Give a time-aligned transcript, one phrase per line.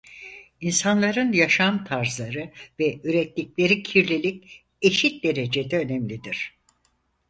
[0.61, 6.57] İnsanların yaşam tarzları ve ürettikleri kirlilik eşit derecede önemlidir.